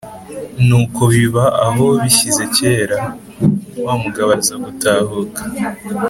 Nuko 0.67 1.01
biba 1.13 1.45
aho 1.67 1.85
bishyize 2.01 2.43
kera, 2.57 2.97
wa 3.85 3.93
mugabo 4.03 4.29
aza 4.39 4.55
gutahuka 4.65 5.41